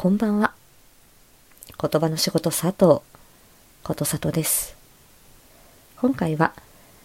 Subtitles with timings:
[0.00, 0.52] こんばんは。
[1.76, 3.00] 言葉の仕事佐藤、
[3.82, 4.76] ことさとです。
[6.00, 6.52] 今回は、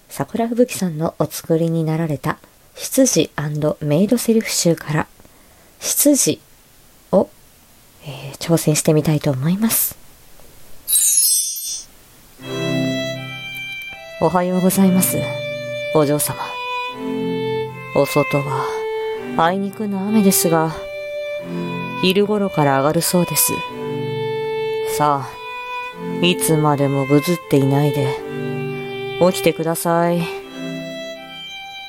[0.10, 2.38] 桜吹雪さんのお作りになられた、
[2.76, 3.32] 執事
[3.82, 5.08] メイドセリフ集から、
[5.80, 6.40] 執事
[7.12, 7.32] を、
[8.06, 9.98] えー挑戦してみたいと思います。
[14.22, 15.18] おはようございます、
[15.96, 16.38] お嬢様。
[17.96, 18.68] お外は、
[19.38, 20.76] あいにくの雨ですが、
[22.04, 23.54] 昼頃から上がるそうです。
[24.98, 25.30] さあ、
[26.22, 28.20] いつまでもぐずっていないで、
[29.32, 30.22] 起きてください。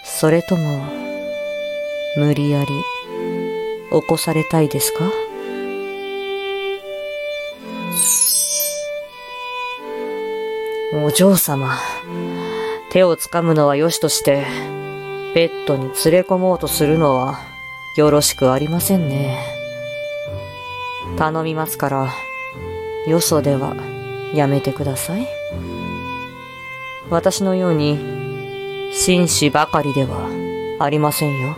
[0.05, 0.85] それとも、
[2.17, 2.69] 無理やり、
[3.91, 5.11] 起こされたいですか？
[10.95, 11.77] お嬢様、
[12.91, 14.45] 手をつかむのはよしとして、
[15.35, 17.41] ベッドに連れ込もうとするのは、
[17.97, 19.54] よろしくありませんね。
[21.17, 22.13] 頼みますから、
[23.07, 23.75] よそでは
[24.35, 25.27] やめてください。
[27.11, 27.99] 私のように、
[28.93, 30.29] 紳士ばかりでは
[30.81, 31.57] ありませんよ。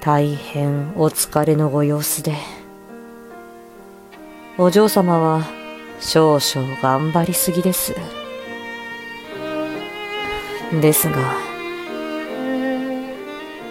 [0.00, 2.34] 大変お疲れのご様子で、
[4.56, 5.44] お嬢様は
[6.00, 7.94] 少々頑張りすぎです。
[10.80, 11.47] ですが、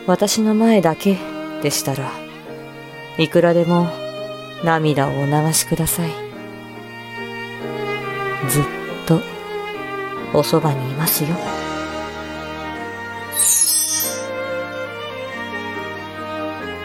[0.08, 1.17] 私の前だけ
[1.61, 2.09] でしたら、
[3.17, 3.89] いくらでも
[4.64, 6.11] 涙をお流しください。
[8.49, 8.64] ずっ
[9.05, 9.19] と
[10.33, 11.30] おそばにいますよ。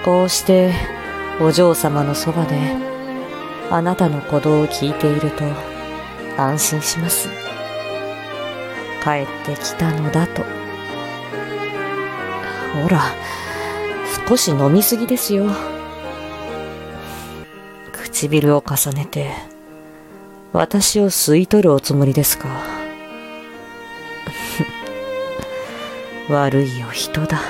[0.05, 0.73] こうして
[1.41, 2.57] お嬢様のそばで
[3.71, 5.45] あなたの鼓動を聞いていると
[6.37, 7.29] 安心します。
[9.05, 10.62] 帰ってきたのだと。
[12.75, 13.03] ほら、
[14.29, 15.47] 少し飲みすぎですよ。
[17.93, 19.31] 唇を重ねて、
[20.53, 22.49] 私を吸い取るおつもりですか？
[26.31, 27.41] 悪いお人だ。